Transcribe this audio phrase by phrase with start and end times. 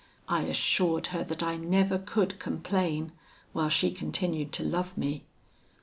[0.27, 3.11] I assured her that I never could complain,
[3.53, 5.25] while she continued to love me.